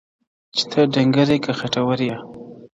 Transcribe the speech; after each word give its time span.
چي 0.55 0.63
ته 0.71 0.79
ډنګر 0.93 1.27
یې 1.33 1.37
که 1.45 1.51
خېټور 1.59 1.99
یې- 2.07 2.15